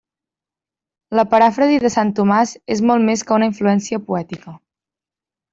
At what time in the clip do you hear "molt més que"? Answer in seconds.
2.93-3.39